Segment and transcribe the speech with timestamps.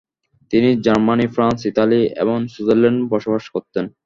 [0.53, 3.85] তিনি Germany, France, Italy এবং সুইজারল্যান্ডে বসবাস করতেন।